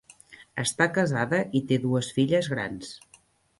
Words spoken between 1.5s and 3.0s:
i té dues filles grans.